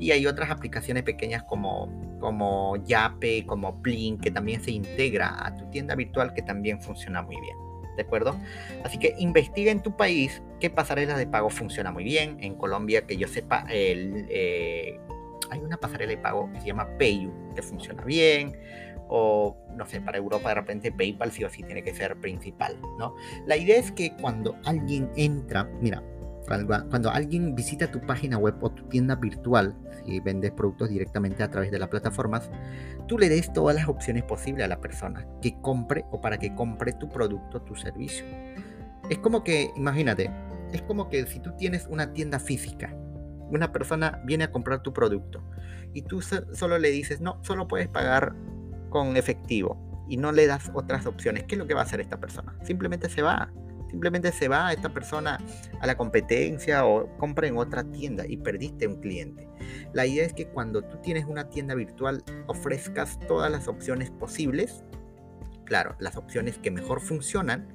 Y 0.00 0.10
hay 0.10 0.26
otras 0.26 0.50
aplicaciones 0.50 1.04
pequeñas 1.04 1.44
como, 1.44 1.88
como 2.18 2.76
Yape, 2.84 3.46
como 3.46 3.80
Plin, 3.80 4.18
que 4.18 4.32
también 4.32 4.60
se 4.60 4.72
integra 4.72 5.46
a 5.46 5.54
tu 5.54 5.70
tienda 5.70 5.94
virtual 5.94 6.34
que 6.34 6.42
también 6.42 6.82
funciona 6.82 7.22
muy 7.22 7.40
bien. 7.40 7.56
¿De 7.96 8.02
acuerdo? 8.02 8.34
Así 8.82 8.98
que 8.98 9.14
investiga 9.18 9.70
en 9.70 9.82
tu 9.82 9.94
país 9.94 10.42
qué 10.58 10.70
pasarela 10.70 11.16
de 11.16 11.26
pago 11.26 11.50
funciona 11.50 11.92
muy 11.92 12.02
bien. 12.02 12.38
En 12.40 12.54
Colombia, 12.54 13.06
que 13.06 13.16
yo 13.16 13.28
sepa, 13.28 13.66
el, 13.68 14.26
eh, 14.30 14.98
hay 15.50 15.60
una 15.60 15.76
pasarela 15.76 16.10
de 16.10 16.18
pago 16.18 16.50
que 16.52 16.60
se 16.60 16.66
llama 16.68 16.88
Payu, 16.98 17.30
que 17.54 17.62
funciona 17.62 18.02
bien 18.02 18.56
o 19.12 19.56
no 19.74 19.86
sé, 19.86 20.00
para 20.00 20.18
Europa 20.18 20.48
de 20.50 20.54
repente 20.54 20.92
PayPal 20.92 21.32
sí 21.32 21.42
o 21.42 21.50
sí 21.50 21.64
tiene 21.64 21.82
que 21.82 21.92
ser 21.92 22.16
principal, 22.20 22.76
¿no? 22.96 23.16
La 23.44 23.56
idea 23.56 23.76
es 23.76 23.90
que 23.90 24.14
cuando 24.16 24.56
alguien 24.64 25.10
entra, 25.16 25.64
mira, 25.80 26.02
cuando, 26.88 27.10
alguien 27.10 27.54
visita 27.54 27.90
tu 27.90 28.00
página 28.00 28.36
web 28.36 28.56
o 28.60 28.70
tu 28.70 28.82
tienda 28.88 29.14
virtual, 29.14 29.74
si 30.04 30.18
vendes 30.18 30.50
productos 30.50 30.88
directamente 30.88 31.44
a 31.44 31.50
través 31.50 31.70
de 31.70 31.78
las 31.78 31.88
plataformas, 31.88 32.50
tú 33.06 33.18
le 33.18 33.28
des 33.28 33.52
todas 33.52 33.76
las 33.76 33.88
opciones 33.88 34.24
posibles 34.24 34.64
a 34.64 34.68
la 34.68 34.80
persona 34.80 35.26
que 35.40 35.60
compre 35.60 36.04
o 36.10 36.20
para 36.20 36.38
que 36.38 36.54
compre 36.54 36.92
tu 36.92 37.08
producto, 37.08 37.62
tu 37.62 37.76
servicio. 37.76 38.24
Es 39.08 39.18
como 39.18 39.44
que, 39.44 39.70
imagínate, 39.76 40.30
es 40.72 40.82
como 40.82 41.08
que 41.08 41.24
si 41.26 41.38
tú 41.38 41.52
tienes 41.56 41.86
una 41.88 42.12
tienda 42.12 42.40
física, 42.40 42.96
una 43.50 43.70
persona 43.70 44.20
viene 44.24 44.44
a 44.44 44.50
comprar 44.50 44.82
tu 44.82 44.92
producto 44.92 45.42
y 45.92 46.02
tú 46.02 46.20
solo 46.20 46.78
le 46.78 46.90
dices, 46.90 47.20
no, 47.20 47.38
solo 47.42 47.68
puedes 47.68 47.88
pagar 47.88 48.34
con 48.88 49.16
efectivo 49.16 50.04
y 50.08 50.16
no 50.16 50.32
le 50.32 50.46
das 50.46 50.70
otras 50.74 51.06
opciones, 51.06 51.44
¿qué 51.44 51.54
es 51.54 51.58
lo 51.60 51.68
que 51.68 51.74
va 51.74 51.82
a 51.82 51.84
hacer 51.84 52.00
esta 52.00 52.18
persona? 52.18 52.56
Simplemente 52.64 53.08
se 53.08 53.22
va. 53.22 53.52
Simplemente 53.90 54.30
se 54.32 54.48
va 54.48 54.72
esta 54.72 54.88
persona 54.90 55.38
a 55.80 55.86
la 55.86 55.96
competencia 55.96 56.86
o 56.86 57.16
compra 57.18 57.48
en 57.48 57.56
otra 57.56 57.84
tienda 57.84 58.24
y 58.26 58.36
perdiste 58.36 58.86
un 58.86 59.00
cliente. 59.00 59.48
La 59.92 60.06
idea 60.06 60.24
es 60.24 60.32
que 60.32 60.46
cuando 60.46 60.82
tú 60.82 60.98
tienes 60.98 61.24
una 61.24 61.48
tienda 61.48 61.74
virtual 61.74 62.22
ofrezcas 62.46 63.18
todas 63.26 63.50
las 63.50 63.66
opciones 63.66 64.10
posibles, 64.10 64.84
claro, 65.64 65.96
las 65.98 66.16
opciones 66.16 66.58
que 66.58 66.70
mejor 66.70 67.00
funcionan 67.00 67.68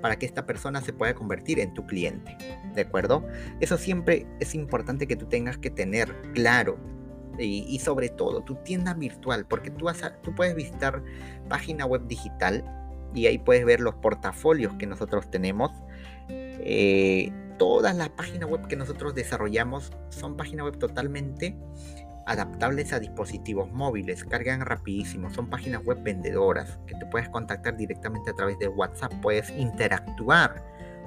para 0.00 0.16
que 0.16 0.26
esta 0.26 0.46
persona 0.46 0.80
se 0.80 0.92
pueda 0.92 1.14
convertir 1.14 1.58
en 1.58 1.74
tu 1.74 1.86
cliente. 1.86 2.36
¿De 2.74 2.82
acuerdo? 2.82 3.26
Eso 3.60 3.76
siempre 3.78 4.26
es 4.38 4.54
importante 4.54 5.06
que 5.06 5.16
tú 5.16 5.26
tengas 5.26 5.58
que 5.58 5.70
tener 5.70 6.14
claro 6.32 6.78
y, 7.38 7.78
sobre 7.80 8.08
todo 8.08 8.42
tu 8.42 8.54
tienda 8.56 8.94
virtual, 8.94 9.46
porque 9.46 9.70
tú, 9.70 9.86
vas 9.86 10.02
tú 10.22 10.34
puedes 10.34 10.54
visitar 10.54 11.02
página 11.48 11.86
web 11.86 12.06
digital 12.06 12.64
y 13.16 13.26
ahí 13.26 13.38
puedes 13.38 13.64
ver 13.64 13.80
los 13.80 13.94
portafolios 13.96 14.74
que 14.74 14.86
nosotros 14.86 15.30
tenemos. 15.30 15.72
Eh, 16.28 17.32
todas 17.58 17.96
las 17.96 18.10
páginas 18.10 18.48
web 18.48 18.66
que 18.68 18.76
nosotros 18.76 19.14
desarrollamos 19.14 19.90
son 20.10 20.36
páginas 20.36 20.66
web 20.66 20.78
totalmente 20.78 21.56
adaptables 22.26 22.92
a 22.92 22.98
dispositivos 22.98 23.72
móviles, 23.72 24.24
cargan 24.24 24.60
rapidísimo, 24.60 25.30
son 25.30 25.48
páginas 25.48 25.84
web 25.84 26.02
vendedoras 26.02 26.78
que 26.86 26.96
te 26.96 27.06
puedes 27.06 27.28
contactar 27.28 27.76
directamente 27.76 28.30
a 28.30 28.34
través 28.34 28.58
de 28.58 28.68
WhatsApp, 28.68 29.12
puedes 29.22 29.48
interactuar 29.50 30.62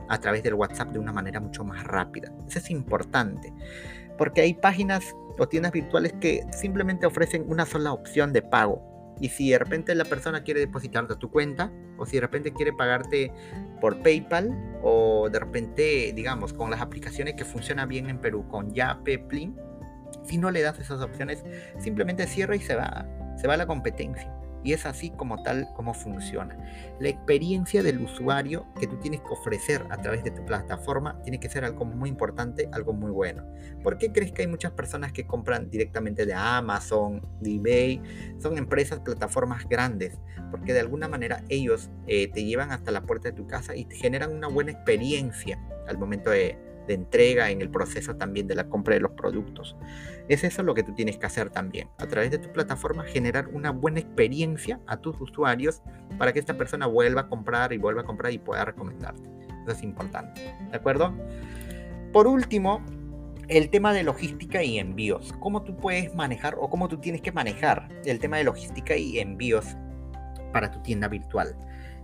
a 0.08 0.18
través 0.20 0.44
del 0.44 0.56
WhatsApp 0.56 0.90
de 0.90 1.00
una 1.00 1.12
manera 1.12 1.40
mucho 1.40 1.64
más 1.64 1.84
rápida. 1.84 2.32
Eso 2.48 2.60
es 2.60 2.72
importante, 2.72 3.54
porque 4.18 4.42
hay 4.42 4.54
páginas 4.54 5.14
o 5.38 5.48
tiendas 5.48 5.74
virtuales 5.74 6.14
que 6.20 6.46
simplemente 6.52 7.06
ofrecen 7.06 7.46
una 7.48 7.66
sola 7.66 7.92
opción 7.92 8.34
de 8.34 8.42
pago. 8.42 8.82
Y 9.20 9.30
si 9.30 9.50
de 9.50 9.60
repente 9.60 9.94
la 9.96 10.06
persona 10.06 10.44
quiere 10.44 10.60
depositarte 10.60 11.14
a 11.14 11.16
tu 11.18 11.30
cuenta 11.30 11.72
o 11.98 12.06
si 12.06 12.18
de 12.18 12.22
repente 12.22 12.54
quiere 12.54 12.74
pagarte 12.74 13.32
por 13.82 14.02
PayPal, 14.02 14.80
o 14.82 15.30
de 15.30 15.40
repente, 15.40 16.14
digamos, 16.16 16.54
con 16.54 16.72
las 16.72 16.82
aplicaciones 16.82 17.36
que 17.36 17.44
funcionan 17.46 17.90
bien 17.90 18.10
en 18.10 18.20
Perú, 18.20 18.48
con 18.48 18.74
Yape, 18.74 19.20
Plin, 19.20 19.56
si 20.24 20.38
no 20.38 20.52
le 20.52 20.62
das 20.62 20.80
esas 20.80 21.02
opciones, 21.02 21.44
simplemente 21.80 22.26
cierra 22.28 22.56
y 22.56 22.60
se 22.60 22.76
va, 22.76 23.06
se 23.38 23.48
va 23.48 23.56
a 23.56 23.58
la 23.58 23.68
competencia. 23.68 24.34
Y 24.64 24.74
es 24.74 24.86
así 24.86 25.10
como 25.12 25.42
tal 25.44 25.68
como 25.76 25.94
funciona. 25.94 26.58
La 27.00 27.10
experiencia 27.10 27.84
del 27.84 28.02
usuario 28.02 28.66
que 28.80 28.88
tú 28.88 28.98
tienes 28.98 29.22
que 29.22 29.30
ofrecer 29.30 29.86
a 29.90 29.98
través 29.98 30.24
de 30.24 30.32
tu 30.32 30.46
plataforma 30.46 31.22
tiene 31.24 31.40
que 31.40 31.50
ser 31.50 31.64
algo 31.64 31.86
muy 31.86 32.10
importante, 32.10 32.70
algo 32.72 32.94
muy 32.94 33.12
bueno. 33.12 33.46
¿Por 33.84 33.98
qué 33.98 34.12
crees 34.12 34.32
que 34.32 34.42
hay 34.44 34.48
muchas 34.48 34.72
personas 34.72 35.14
que 35.14 35.26
compran 35.26 35.70
directamente 35.70 36.26
de 36.26 36.34
Amazon, 36.34 37.22
de 37.40 37.56
eBay? 37.56 38.02
Son 38.40 38.58
empresas, 38.58 39.00
plataformas 39.00 39.68
grandes, 39.68 40.18
porque 40.52 40.74
de 40.74 40.82
alguna 40.82 41.08
manera 41.08 41.44
ellos 41.50 41.90
eh, 42.08 42.30
te 42.32 42.44
llevan 42.44 42.72
hasta 42.72 42.92
la 42.92 43.02
puerta 43.02 43.30
de 43.30 43.36
tu 43.36 43.48
casa 43.48 43.76
y 43.76 43.86
te 43.86 43.96
generan 43.96 44.34
una 44.34 44.48
buena 44.48 44.72
experiencia 44.72 45.60
al 45.88 45.98
momento 45.98 46.30
de, 46.30 46.58
de 46.90 46.96
entrega, 46.96 47.52
en 47.52 47.62
el 47.62 47.70
proceso 47.70 48.16
también 48.16 48.48
de 48.48 48.56
la 48.56 48.68
compra 48.68 48.96
de 48.96 49.00
los 49.00 49.12
productos. 49.12 49.78
Es 50.28 50.44
eso 50.44 50.64
lo 50.64 50.74
que 50.74 50.84
tú 50.84 50.94
tienes 50.94 51.18
que 51.18 51.26
hacer 51.26 51.50
también. 51.50 51.88
A 52.00 52.08
través 52.08 52.32
de 52.32 52.40
tu 52.40 52.52
plataforma 52.52 53.04
generar 53.04 53.48
una 53.50 53.72
buena 53.72 54.00
experiencia 54.00 54.82
a 54.88 54.98
tus 54.98 55.20
usuarios 55.22 55.82
para 56.18 56.34
que 56.34 56.40
esta 56.40 56.58
persona 56.58 56.88
vuelva 56.88 57.22
a 57.22 57.30
comprar 57.30 57.72
y 57.72 57.78
vuelva 57.78 58.02
a 58.02 58.06
comprar 58.06 58.34
y 58.34 58.40
pueda 58.40 58.66
recomendarte. 58.66 59.22
Eso 59.64 59.72
es 59.72 59.84
importante. 59.84 60.42
¿De 60.72 60.76
acuerdo? 60.76 61.14
Por 62.12 62.28
último, 62.28 62.84
el 63.48 63.70
tema 63.70 63.94
de 63.94 64.04
logística 64.04 64.64
y 64.64 64.80
envíos. 64.80 65.34
¿Cómo 65.40 65.64
tú 65.64 65.78
puedes 65.78 66.14
manejar 66.16 66.56
o 66.60 66.70
cómo 66.70 66.88
tú 66.88 66.98
tienes 66.98 67.22
que 67.22 67.32
manejar 67.32 67.88
el 68.04 68.20
tema 68.20 68.38
de 68.38 68.46
logística 68.46 68.96
y 68.96 69.20
envíos 69.20 69.78
para 70.52 70.72
tu 70.72 70.82
tienda 70.82 71.08
virtual? 71.08 71.56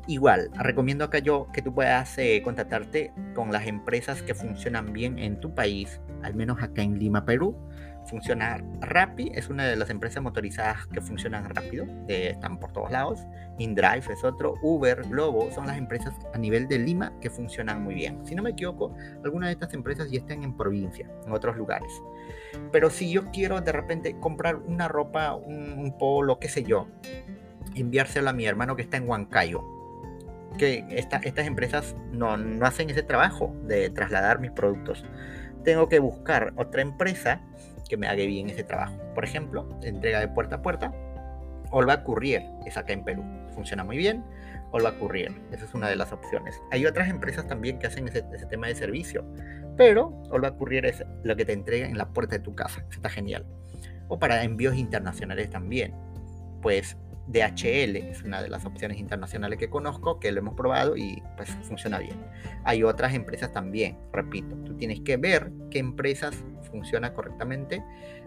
Igual, 0.07 0.51
recomiendo 0.53 1.03
acá 1.03 1.17
yo 1.17 1.47
que 1.51 1.63
tú 1.63 1.73
puedas 1.73 2.15
eh, 2.19 2.41
contactarte 2.43 3.11
con 3.33 3.51
las 3.51 3.65
empresas 3.65 4.21
que 4.21 4.35
funcionan 4.35 4.93
bien 4.93 5.17
en 5.17 5.39
tu 5.39 5.55
país, 5.55 5.99
al 6.21 6.35
menos 6.35 6.61
acá 6.61 6.83
en 6.83 6.99
Lima, 6.99 7.25
Perú. 7.25 7.57
Funciona 8.05 8.63
Rappi, 8.81 9.31
es 9.33 9.49
una 9.49 9.65
de 9.65 9.75
las 9.75 9.89
empresas 9.89 10.21
motorizadas 10.21 10.85
que 10.85 11.01
funcionan 11.01 11.49
rápido, 11.49 11.87
están 12.07 12.59
por 12.59 12.71
todos 12.71 12.91
lados. 12.91 13.25
InDrive 13.57 14.13
es 14.13 14.23
otro, 14.23 14.53
Uber, 14.61 15.01
Globo, 15.09 15.49
son 15.51 15.65
las 15.65 15.75
empresas 15.79 16.13
a 16.31 16.37
nivel 16.37 16.67
de 16.67 16.77
Lima 16.77 17.11
que 17.19 17.31
funcionan 17.31 17.83
muy 17.83 17.95
bien. 17.95 18.23
Si 18.23 18.35
no 18.35 18.43
me 18.43 18.51
equivoco, 18.51 18.95
algunas 19.23 19.47
de 19.47 19.53
estas 19.53 19.73
empresas 19.73 20.11
ya 20.11 20.19
están 20.19 20.43
en 20.43 20.55
provincia, 20.55 21.09
en 21.25 21.33
otros 21.33 21.57
lugares. 21.57 21.91
Pero 22.71 22.91
si 22.91 23.09
yo 23.09 23.31
quiero 23.31 23.59
de 23.59 23.71
repente 23.71 24.19
comprar 24.19 24.57
una 24.57 24.87
ropa, 24.87 25.33
un, 25.33 25.71
un 25.71 25.97
polo, 25.97 26.37
qué 26.37 26.47
sé 26.47 26.61
yo, 26.61 26.87
enviárselo 27.73 28.29
a 28.29 28.33
mi 28.33 28.45
hermano 28.45 28.75
que 28.75 28.83
está 28.83 28.97
en 28.97 29.09
Huancayo, 29.09 29.74
que 30.55 30.85
estas 30.89 31.47
empresas 31.47 31.95
no, 32.11 32.37
no 32.37 32.65
hacen 32.65 32.89
ese 32.89 33.03
trabajo 33.03 33.55
de 33.63 33.89
trasladar 33.89 34.39
mis 34.39 34.51
productos. 34.51 35.05
Tengo 35.63 35.89
que 35.89 35.99
buscar 35.99 36.53
otra 36.57 36.81
empresa 36.81 37.41
que 37.87 37.97
me 37.97 38.07
haga 38.07 38.23
bien 38.25 38.49
ese 38.49 38.63
trabajo. 38.63 38.97
Por 39.13 39.23
ejemplo, 39.23 39.67
entrega 39.81 40.19
de 40.19 40.27
puerta 40.27 40.57
a 40.57 40.61
puerta. 40.61 40.93
Olva 41.71 42.03
Courier 42.03 42.43
es 42.65 42.77
acá 42.77 42.93
en 42.93 43.03
Perú. 43.03 43.23
Funciona 43.53 43.83
muy 43.83 43.97
bien. 43.97 44.23
Olva 44.71 44.97
Courier. 44.97 45.31
Esa 45.51 45.65
es 45.65 45.73
una 45.73 45.89
de 45.89 45.95
las 45.95 46.11
opciones. 46.11 46.59
Hay 46.71 46.85
otras 46.85 47.09
empresas 47.09 47.47
también 47.47 47.79
que 47.79 47.87
hacen 47.87 48.07
ese, 48.07 48.23
tema 48.49 48.67
de 48.67 48.75
servicio. 48.75 49.25
Pero 49.77 50.09
Olva 50.29 50.55
Courier 50.55 50.85
es 50.85 51.03
lo 51.23 51.35
que 51.35 51.45
te 51.45 51.53
entrega 51.53 51.87
en 51.87 51.97
la 51.97 52.09
puerta 52.09 52.35
de 52.35 52.43
tu 52.43 52.55
casa. 52.55 52.81
Eso 52.89 52.97
está 52.97 53.09
genial. 53.09 53.45
O 54.07 54.19
para 54.19 54.43
envíos 54.43 54.75
internacionales 54.75 55.49
también. 55.49 55.93
Pues 56.61 56.97
DHL 57.27 57.95
es 57.95 58.23
una 58.23 58.41
de 58.41 58.49
las 58.49 58.65
opciones 58.65 58.99
internacionales 58.99 59.57
que 59.57 59.69
conozco, 59.69 60.19
que 60.19 60.31
lo 60.31 60.39
hemos 60.39 60.53
probado 60.53 60.95
y 60.95 61.23
pues 61.35 61.49
funciona 61.63 61.99
bien. 61.99 62.17
Hay 62.63 62.83
otras 62.83 63.13
empresas 63.13 63.51
también, 63.51 63.97
repito, 64.13 64.55
tú 64.57 64.75
tienes 64.75 65.01
que 65.01 65.17
ver 65.17 65.51
qué 65.71 65.79
empresas 65.79 66.35
funcionan 66.71 67.13
correctamente 67.13 67.83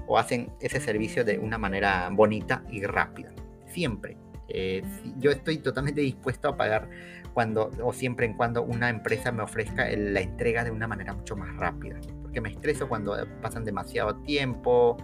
o 0.06 0.18
hacen 0.18 0.50
ese 0.60 0.80
servicio 0.80 1.24
de 1.24 1.38
una 1.38 1.58
manera 1.58 2.08
bonita 2.10 2.64
y 2.70 2.82
rápida. 2.82 3.30
Siempre. 3.66 4.16
Eh, 4.48 4.82
yo 5.18 5.30
estoy 5.30 5.58
totalmente 5.58 6.00
dispuesto 6.00 6.48
a 6.48 6.56
pagar 6.56 6.88
cuando 7.34 7.70
o 7.82 7.92
siempre 7.92 8.24
en 8.24 8.32
cuando 8.32 8.62
una 8.62 8.88
empresa 8.88 9.30
me 9.30 9.42
ofrezca 9.42 9.86
la 9.90 10.20
entrega 10.20 10.64
de 10.64 10.70
una 10.70 10.88
manera 10.88 11.12
mucho 11.12 11.36
más 11.36 11.54
rápida. 11.56 12.00
Porque 12.22 12.40
me 12.40 12.48
estreso 12.48 12.88
cuando 12.88 13.14
pasan 13.42 13.64
demasiado 13.64 14.16
tiempo 14.22 14.96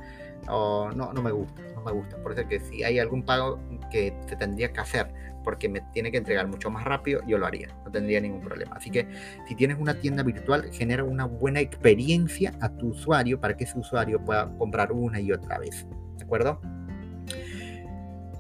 o 0.49 0.91
no, 0.95 1.13
no 1.13 1.23
me 1.23 1.31
gusta 1.31 1.74
me 1.85 1.93
gusta. 1.93 2.17
Por 2.23 2.33
eso 2.33 2.47
que 2.49 2.61
si 2.61 2.83
hay 2.83 2.99
algún 2.99 3.23
pago 3.23 3.61
que 3.91 4.15
se 4.27 4.37
tendría 4.37 4.73
que 4.73 4.81
hacer 4.81 5.13
porque 5.43 5.69
me 5.69 5.83
tiene 5.93 6.11
que 6.11 6.17
entregar 6.17 6.49
mucho 6.49 6.71
más 6.71 6.85
rápido, 6.85 7.21
yo 7.27 7.37
lo 7.39 7.47
haría, 7.47 7.69
no 7.85 7.91
tendría 7.91 8.21
ningún 8.21 8.41
problema. 8.41 8.77
Así 8.77 8.91
que 8.91 9.07
si 9.47 9.55
tienes 9.55 9.79
una 9.79 10.01
tienda 10.01 10.23
virtual, 10.23 10.71
genera 10.73 11.05
una 11.05 11.27
buena 11.27 11.61
experiencia 11.61 12.53
a 12.61 12.71
tu 12.71 12.89
usuario 12.89 13.39
para 13.39 13.57
que 13.57 13.65
ese 13.65 13.79
usuario 13.79 14.25
pueda 14.25 14.51
comprar 14.57 14.91
una 14.91 15.21
y 15.21 15.31
otra 15.31 15.59
vez. 15.59 15.87
¿De 16.17 16.25
acuerdo? 16.25 16.61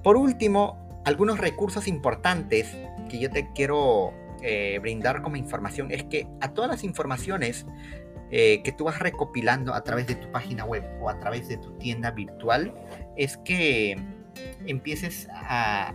Por 0.02 0.16
último, 0.16 1.02
algunos 1.04 1.38
recursos 1.38 1.86
importantes 1.86 2.74
que 3.08 3.18
yo 3.18 3.30
te 3.30 3.52
quiero 3.54 4.12
eh, 4.42 4.78
brindar 4.80 5.22
como 5.22 5.36
información 5.36 5.90
es 5.90 6.04
que 6.04 6.26
a 6.40 6.52
todas 6.52 6.70
las 6.70 6.84
informaciones 6.84 7.66
eh, 8.30 8.62
que 8.62 8.72
tú 8.72 8.84
vas 8.84 8.98
recopilando 8.98 9.74
a 9.74 9.84
través 9.84 10.06
de 10.06 10.16
tu 10.16 10.30
página 10.32 10.64
web 10.64 10.84
o 11.00 11.08
a 11.08 11.18
través 11.20 11.48
de 11.48 11.56
tu 11.56 11.72
tienda 11.78 12.10
virtual 12.10 12.74
es 13.16 13.36
que 13.38 13.96
empieces 14.66 15.28
a 15.32 15.94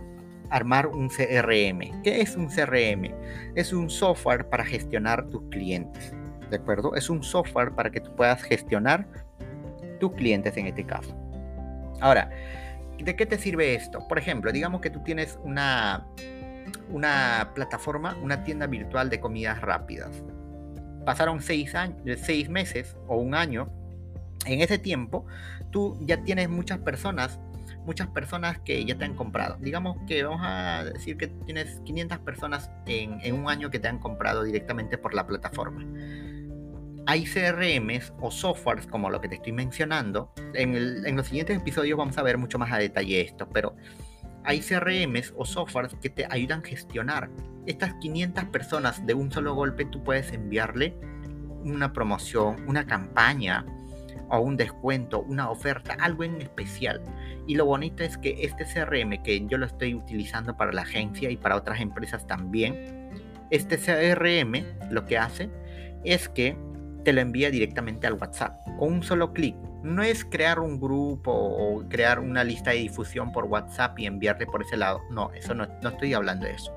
armar 0.50 0.88
un 0.88 1.08
CRM. 1.08 2.02
¿Qué 2.02 2.20
es 2.20 2.36
un 2.36 2.48
CRM? 2.48 3.14
Es 3.54 3.72
un 3.72 3.88
software 3.88 4.48
para 4.48 4.64
gestionar 4.64 5.28
tus 5.28 5.42
clientes. 5.50 6.12
¿De 6.50 6.56
acuerdo? 6.56 6.94
Es 6.96 7.08
un 7.08 7.22
software 7.22 7.72
para 7.72 7.90
que 7.90 8.00
tú 8.00 8.14
puedas 8.16 8.42
gestionar 8.42 9.06
tus 10.00 10.12
clientes 10.12 10.56
en 10.56 10.66
este 10.66 10.84
caso. 10.84 11.16
Ahora, 12.00 12.30
¿de 12.98 13.16
qué 13.16 13.26
te 13.26 13.38
sirve 13.38 13.74
esto? 13.74 14.06
Por 14.08 14.18
ejemplo, 14.18 14.50
digamos 14.50 14.80
que 14.80 14.90
tú 14.90 15.00
tienes 15.04 15.38
una, 15.44 16.06
una 16.90 17.52
plataforma, 17.54 18.16
una 18.22 18.42
tienda 18.42 18.66
virtual 18.66 19.10
de 19.10 19.20
comidas 19.20 19.60
rápidas. 19.60 20.22
Pasaron 21.04 21.40
seis, 21.40 21.74
años, 21.74 22.18
seis 22.20 22.48
meses 22.48 22.96
o 23.06 23.16
un 23.16 23.34
año 23.34 23.70
en 24.46 24.60
ese 24.60 24.78
tiempo 24.78 25.26
tú 25.70 25.98
ya 26.00 26.22
tienes 26.22 26.48
muchas 26.48 26.78
personas, 26.78 27.38
muchas 27.84 28.08
personas 28.08 28.58
que 28.60 28.84
ya 28.84 28.96
te 28.96 29.04
han 29.04 29.14
comprado. 29.14 29.56
Digamos 29.60 29.96
que 30.06 30.22
vamos 30.24 30.40
a 30.42 30.84
decir 30.84 31.16
que 31.16 31.28
tienes 31.28 31.80
500 31.84 32.18
personas 32.18 32.70
en, 32.86 33.34
un 33.34 33.48
año 33.48 33.70
que 33.70 33.78
te 33.78 33.88
han 33.88 33.98
comprado 33.98 34.42
directamente 34.42 34.98
por 34.98 35.14
la 35.14 35.26
plataforma. 35.26 35.84
Hay 37.06 37.24
CRMs 37.24 38.12
o 38.20 38.30
softwares 38.30 38.86
como 38.86 39.10
lo 39.10 39.20
que 39.20 39.28
te 39.28 39.36
estoy 39.36 39.52
mencionando. 39.52 40.32
En, 40.54 40.74
en 41.06 41.16
los 41.16 41.26
siguientes 41.26 41.56
episodios 41.58 41.98
vamos 41.98 42.18
a 42.18 42.22
ver 42.22 42.38
mucho 42.38 42.58
más 42.58 42.72
a 42.72 42.78
detalle 42.78 43.20
esto, 43.20 43.48
pero 43.48 43.74
hay 44.44 44.60
CRMs 44.60 45.34
o 45.36 45.44
softwares 45.44 45.94
que 46.00 46.10
te 46.10 46.26
ayudan 46.30 46.60
a 46.60 46.66
gestionar. 46.68 47.30
Estas 47.66 47.94
500 47.94 48.44
personas 48.46 49.06
de 49.06 49.14
un 49.14 49.30
solo 49.30 49.54
golpe 49.54 49.84
tú 49.84 50.02
puedes 50.02 50.32
enviarle 50.32 50.96
una 51.62 51.92
promoción, 51.92 52.64
una 52.66 52.86
campaña, 52.86 53.66
o 54.28 54.40
un 54.40 54.56
descuento, 54.56 55.22
una 55.22 55.50
oferta, 55.50 55.96
algo 56.00 56.24
en 56.24 56.40
especial. 56.40 57.02
Y 57.46 57.54
lo 57.54 57.66
bonito 57.66 58.02
es 58.02 58.18
que 58.18 58.44
este 58.44 58.64
CRM 58.64 59.22
que 59.22 59.46
yo 59.46 59.58
lo 59.58 59.66
estoy 59.66 59.94
utilizando 59.94 60.56
para 60.56 60.72
la 60.72 60.82
agencia 60.82 61.30
y 61.30 61.36
para 61.36 61.56
otras 61.56 61.80
empresas 61.80 62.26
también, 62.26 63.10
este 63.50 63.78
CRM 63.78 64.90
lo 64.90 65.06
que 65.06 65.18
hace 65.18 65.50
es 66.04 66.28
que 66.28 66.56
te 67.04 67.12
lo 67.12 67.20
envía 67.20 67.50
directamente 67.50 68.06
al 68.06 68.14
WhatsApp 68.14 68.62
con 68.78 68.92
un 68.92 69.02
solo 69.02 69.32
clic. 69.32 69.56
No 69.82 70.02
es 70.02 70.24
crear 70.24 70.60
un 70.60 70.78
grupo 70.78 71.32
o 71.32 71.82
crear 71.88 72.20
una 72.20 72.44
lista 72.44 72.70
de 72.70 72.76
difusión 72.76 73.32
por 73.32 73.46
WhatsApp 73.46 73.98
y 73.98 74.06
enviarle 74.06 74.46
por 74.46 74.62
ese 74.62 74.76
lado. 74.76 75.00
No, 75.10 75.32
eso 75.32 75.54
no, 75.54 75.66
no 75.82 75.88
estoy 75.88 76.12
hablando 76.12 76.46
de 76.46 76.52
eso. 76.52 76.72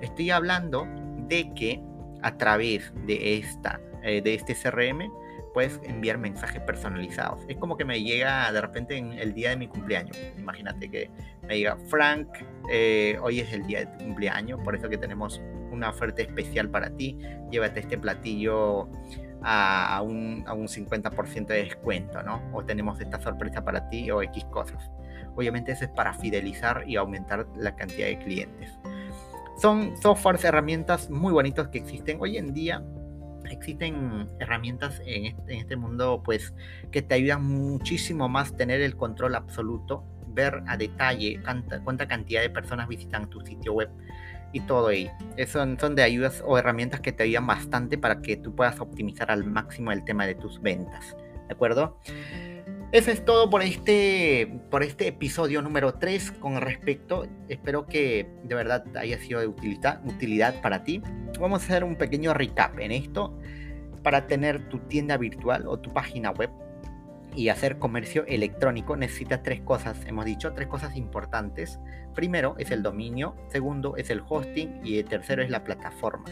Estoy 0.00 0.30
hablando 0.30 0.86
de 1.28 1.52
que 1.54 1.82
a 2.22 2.36
través 2.36 2.92
de, 3.06 3.38
esta, 3.38 3.80
eh, 4.02 4.20
de 4.22 4.34
este 4.34 4.54
CRM 4.54 5.10
puedes 5.52 5.80
enviar 5.84 6.18
mensajes 6.18 6.60
personalizados. 6.62 7.44
Es 7.48 7.56
como 7.56 7.76
que 7.76 7.84
me 7.84 8.02
llega 8.02 8.50
de 8.52 8.60
repente 8.60 8.96
en 8.96 9.12
el 9.12 9.34
día 9.34 9.50
de 9.50 9.56
mi 9.56 9.68
cumpleaños. 9.68 10.16
Imagínate 10.36 10.90
que 10.90 11.10
me 11.46 11.54
diga, 11.54 11.76
Frank, 11.88 12.28
eh, 12.70 13.18
hoy 13.22 13.40
es 13.40 13.52
el 13.52 13.66
día 13.66 13.80
de 13.80 13.86
tu 13.86 14.04
cumpleaños, 14.04 14.60
por 14.62 14.74
eso 14.74 14.88
que 14.88 14.98
tenemos 14.98 15.40
una 15.70 15.90
oferta 15.90 16.22
especial 16.22 16.70
para 16.70 16.90
ti. 16.90 17.18
Llévate 17.50 17.80
este 17.80 17.98
platillo 17.98 18.88
a, 19.42 20.00
un, 20.02 20.44
a 20.46 20.54
un 20.54 20.66
50% 20.66 21.46
de 21.46 21.64
descuento, 21.64 22.22
¿no? 22.22 22.42
O 22.52 22.64
tenemos 22.64 23.00
esta 23.00 23.20
sorpresa 23.20 23.64
para 23.64 23.88
ti 23.88 24.10
o 24.10 24.22
X 24.22 24.44
cosas. 24.46 24.90
Obviamente 25.36 25.72
eso 25.72 25.84
es 25.84 25.90
para 25.90 26.12
fidelizar 26.14 26.84
y 26.86 26.96
aumentar 26.96 27.46
la 27.56 27.76
cantidad 27.76 28.08
de 28.08 28.18
clientes. 28.18 28.78
Son 29.56 29.96
softwares, 29.96 30.44
herramientas 30.44 31.10
muy 31.10 31.32
bonitos 31.32 31.68
que 31.68 31.78
existen 31.78 32.18
hoy 32.20 32.38
en 32.38 32.52
día 32.54 32.82
existen 33.50 34.28
herramientas 34.38 35.00
en 35.04 35.36
este, 35.48 35.76
mundo 35.76 36.22
pues 36.24 36.54
que 36.90 37.02
te 37.02 37.14
ayudan 37.14 37.44
muchísimo 37.44 38.28
más 38.28 38.56
tener 38.56 38.80
el 38.80 38.96
control 38.96 39.34
absoluto, 39.34 40.04
ver 40.28 40.62
a 40.66 40.76
detalle 40.76 41.40
cuánta, 41.84 42.08
cantidad 42.08 42.40
de 42.42 42.50
personas 42.50 42.88
visitan 42.88 43.28
tu 43.28 43.40
sitio 43.40 43.72
web, 43.72 43.90
y 44.52 44.60
todo 44.60 44.88
ahí. 44.88 45.10
Son, 45.46 45.78
son 45.78 45.94
de 45.94 46.02
ayudas 46.02 46.42
o 46.46 46.56
herramientas 46.58 47.00
que 47.00 47.12
te 47.12 47.24
ayudan 47.24 47.46
bastante 47.46 47.98
para 47.98 48.22
que 48.22 48.36
tú 48.36 48.54
puedas 48.54 48.80
optimizar 48.80 49.30
al 49.30 49.44
máximo 49.44 49.92
el 49.92 50.04
tema 50.04 50.26
de 50.26 50.34
tus 50.34 50.60
ventas. 50.62 51.16
¿De 51.46 51.54
acuerdo? 51.54 51.98
Eso 52.90 53.10
es 53.10 53.22
todo 53.22 53.50
por 53.50 53.62
este, 53.62 54.60
por 54.70 54.82
este 54.82 55.08
episodio 55.08 55.60
número 55.60 55.94
3 55.94 56.32
con 56.32 56.58
respecto. 56.58 57.26
Espero 57.50 57.84
que 57.84 58.26
de 58.44 58.54
verdad 58.54 58.82
haya 58.96 59.18
sido 59.18 59.40
de 59.40 59.46
utilidad, 59.46 60.00
utilidad 60.06 60.62
para 60.62 60.84
ti. 60.84 61.02
Vamos 61.38 61.60
a 61.60 61.64
hacer 61.66 61.84
un 61.84 61.96
pequeño 61.96 62.32
recap 62.32 62.78
en 62.78 62.92
esto. 62.92 63.38
Para 64.02 64.26
tener 64.26 64.70
tu 64.70 64.78
tienda 64.78 65.18
virtual 65.18 65.66
o 65.66 65.78
tu 65.78 65.92
página 65.92 66.30
web 66.30 66.48
y 67.36 67.50
hacer 67.50 67.78
comercio 67.78 68.24
electrónico 68.26 68.96
necesitas 68.96 69.42
tres 69.42 69.60
cosas. 69.60 69.98
Hemos 70.06 70.24
dicho 70.24 70.54
tres 70.54 70.68
cosas 70.68 70.96
importantes. 70.96 71.78
Primero 72.14 72.54
es 72.56 72.70
el 72.70 72.82
dominio, 72.82 73.36
segundo 73.48 73.98
es 73.98 74.08
el 74.08 74.22
hosting 74.26 74.80
y 74.82 74.98
el 74.98 75.04
tercero 75.04 75.42
es 75.42 75.50
la 75.50 75.62
plataforma. 75.62 76.24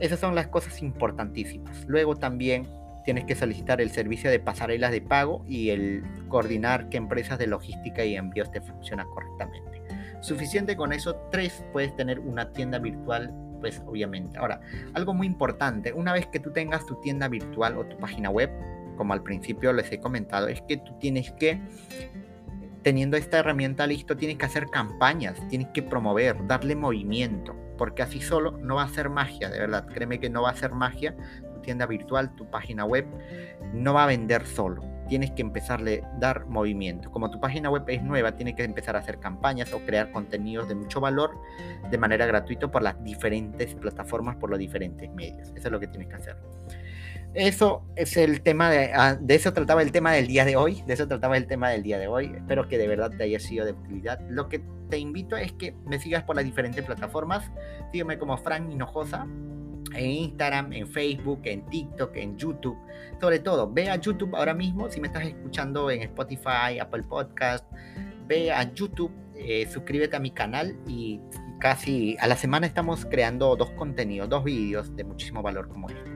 Esas 0.00 0.18
son 0.18 0.34
las 0.34 0.48
cosas 0.48 0.82
importantísimas. 0.82 1.84
Luego 1.86 2.16
también 2.16 2.66
tienes 3.04 3.24
que 3.24 3.34
solicitar 3.34 3.80
el 3.80 3.90
servicio 3.90 4.30
de 4.30 4.40
pasarelas 4.40 4.92
de 4.92 5.00
pago 5.00 5.44
y 5.48 5.70
el 5.70 6.02
coordinar 6.28 6.88
qué 6.88 6.96
empresas 6.96 7.38
de 7.38 7.46
logística 7.46 8.04
y 8.04 8.16
envíos 8.16 8.50
te 8.50 8.60
funcionan 8.60 9.06
correctamente. 9.08 9.82
Suficiente 10.20 10.76
con 10.76 10.92
eso, 10.92 11.16
tres, 11.30 11.64
puedes 11.72 11.94
tener 11.96 12.20
una 12.20 12.52
tienda 12.52 12.78
virtual, 12.78 13.34
pues 13.60 13.82
obviamente. 13.86 14.38
Ahora, 14.38 14.60
algo 14.94 15.14
muy 15.14 15.26
importante, 15.26 15.92
una 15.92 16.12
vez 16.12 16.26
que 16.26 16.38
tú 16.38 16.52
tengas 16.52 16.86
tu 16.86 16.94
tienda 17.00 17.28
virtual 17.28 17.76
o 17.76 17.84
tu 17.84 17.96
página 17.96 18.30
web, 18.30 18.50
como 18.96 19.12
al 19.14 19.22
principio 19.22 19.72
les 19.72 19.90
he 19.90 19.98
comentado, 19.98 20.48
es 20.48 20.62
que 20.62 20.76
tú 20.76 20.96
tienes 21.00 21.32
que, 21.32 21.60
teniendo 22.82 23.16
esta 23.16 23.38
herramienta 23.38 23.86
listo, 23.86 24.16
tienes 24.16 24.38
que 24.38 24.46
hacer 24.46 24.66
campañas, 24.66 25.36
tienes 25.48 25.68
que 25.68 25.82
promover, 25.82 26.46
darle 26.46 26.76
movimiento, 26.76 27.56
porque 27.76 28.02
así 28.02 28.20
solo 28.20 28.58
no 28.58 28.76
va 28.76 28.84
a 28.84 28.88
ser 28.88 29.10
magia, 29.10 29.48
de 29.50 29.58
verdad, 29.58 29.86
créeme 29.86 30.20
que 30.20 30.30
no 30.30 30.42
va 30.42 30.50
a 30.50 30.54
ser 30.54 30.72
magia 30.72 31.16
tienda 31.62 31.86
virtual, 31.86 32.34
tu 32.34 32.50
página 32.50 32.84
web, 32.84 33.06
no 33.72 33.94
va 33.94 34.04
a 34.04 34.06
vender 34.06 34.46
solo. 34.46 34.82
Tienes 35.08 35.30
que 35.32 35.42
empezarle 35.42 36.02
a 36.04 36.18
dar 36.18 36.46
movimiento. 36.46 37.10
Como 37.10 37.30
tu 37.30 37.40
página 37.40 37.70
web 37.70 37.84
es 37.88 38.02
nueva, 38.02 38.36
tienes 38.36 38.54
que 38.54 38.64
empezar 38.64 38.96
a 38.96 39.00
hacer 39.00 39.18
campañas 39.18 39.72
o 39.72 39.80
crear 39.80 40.10
contenidos 40.12 40.68
de 40.68 40.74
mucho 40.74 41.00
valor 41.00 41.32
de 41.90 41.98
manera 41.98 42.26
gratuita 42.26 42.70
por 42.70 42.82
las 42.82 43.02
diferentes 43.02 43.74
plataformas, 43.74 44.36
por 44.36 44.50
los 44.50 44.58
diferentes 44.58 45.10
medios. 45.10 45.48
Eso 45.54 45.68
es 45.68 45.72
lo 45.72 45.80
que 45.80 45.88
tienes 45.88 46.08
que 46.08 46.14
hacer. 46.14 46.36
Eso 47.34 47.82
es 47.96 48.18
el 48.18 48.42
tema 48.42 48.70
de, 48.70 48.92
ah, 48.92 49.16
de 49.18 49.34
eso 49.34 49.54
trataba 49.54 49.80
el 49.80 49.90
tema 49.90 50.12
del 50.12 50.26
día 50.26 50.44
de 50.44 50.56
hoy, 50.56 50.82
de 50.86 50.92
eso 50.92 51.08
trataba 51.08 51.38
el 51.38 51.46
tema 51.46 51.70
del 51.70 51.82
día 51.82 51.98
de 51.98 52.06
hoy. 52.06 52.30
Espero 52.36 52.68
que 52.68 52.76
de 52.76 52.86
verdad 52.86 53.10
te 53.16 53.24
haya 53.24 53.40
sido 53.40 53.64
de 53.64 53.72
utilidad. 53.72 54.20
Lo 54.28 54.48
que 54.50 54.62
te 54.90 54.98
invito 54.98 55.36
es 55.38 55.52
que 55.52 55.74
me 55.86 55.98
sigas 55.98 56.24
por 56.24 56.36
las 56.36 56.44
diferentes 56.44 56.84
plataformas. 56.84 57.50
Sígueme 57.90 58.18
como 58.18 58.36
Frank 58.36 58.70
Hinojosa 58.70 59.26
en 59.94 60.10
Instagram, 60.10 60.72
en 60.72 60.88
Facebook, 60.88 61.40
en 61.44 61.66
TikTok, 61.66 62.16
en 62.16 62.36
YouTube. 62.36 62.76
Sobre 63.20 63.38
todo, 63.38 63.70
ve 63.72 63.90
a 63.90 63.96
YouTube 63.96 64.34
ahora 64.34 64.54
mismo, 64.54 64.88
si 64.90 65.00
me 65.00 65.08
estás 65.08 65.24
escuchando 65.24 65.90
en 65.90 66.02
Spotify, 66.02 66.78
Apple 66.80 67.02
Podcast, 67.04 67.64
ve 68.26 68.50
a 68.52 68.72
YouTube, 68.72 69.12
eh, 69.34 69.66
suscríbete 69.70 70.16
a 70.16 70.20
mi 70.20 70.30
canal 70.30 70.76
y 70.86 71.20
casi 71.60 72.16
a 72.20 72.26
la 72.26 72.36
semana 72.36 72.66
estamos 72.66 73.04
creando 73.04 73.54
dos 73.56 73.70
contenidos, 73.70 74.28
dos 74.28 74.44
vídeos 74.44 74.94
de 74.96 75.04
muchísimo 75.04 75.42
valor 75.42 75.68
como 75.68 75.88
este. 75.88 76.10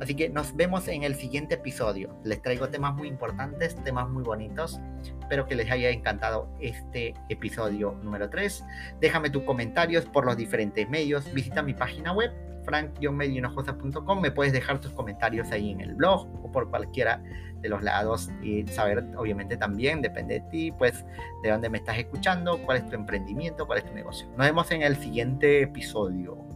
Así 0.00 0.14
que 0.14 0.28
nos 0.28 0.54
vemos 0.56 0.88
en 0.88 1.04
el 1.04 1.14
siguiente 1.14 1.54
episodio. 1.54 2.18
Les 2.24 2.42
traigo 2.42 2.68
temas 2.68 2.94
muy 2.94 3.08
importantes, 3.08 3.76
temas 3.84 4.08
muy 4.08 4.22
bonitos. 4.22 4.80
Espero 5.20 5.46
que 5.46 5.54
les 5.54 5.70
haya 5.70 5.90
encantado 5.90 6.48
este 6.60 7.14
episodio 7.28 7.98
número 8.02 8.28
3. 8.28 8.64
Déjame 9.00 9.30
tus 9.30 9.44
comentarios 9.44 10.04
por 10.04 10.26
los 10.26 10.36
diferentes 10.36 10.88
medios. 10.88 11.32
Visita 11.32 11.62
mi 11.62 11.74
página 11.74 12.12
web 12.12 12.32
frank 12.64 12.90
Me 14.20 14.30
puedes 14.30 14.52
dejar 14.52 14.80
tus 14.80 14.92
comentarios 14.92 15.50
ahí 15.50 15.70
en 15.70 15.80
el 15.80 15.94
blog 15.94 16.28
o 16.42 16.50
por 16.50 16.68
cualquiera 16.70 17.22
de 17.60 17.68
los 17.68 17.82
lados 17.82 18.30
y 18.42 18.66
saber, 18.66 19.04
obviamente 19.16 19.56
también, 19.56 20.02
depende 20.02 20.34
de 20.34 20.40
ti, 20.50 20.72
pues 20.72 21.04
de 21.42 21.50
dónde 21.50 21.70
me 21.70 21.78
estás 21.78 21.98
escuchando, 21.98 22.58
cuál 22.58 22.78
es 22.78 22.88
tu 22.88 22.94
emprendimiento, 22.94 23.66
cuál 23.66 23.78
es 23.78 23.86
tu 23.86 23.94
negocio. 23.94 24.28
Nos 24.36 24.46
vemos 24.46 24.70
en 24.70 24.82
el 24.82 24.96
siguiente 24.96 25.62
episodio. 25.62 26.53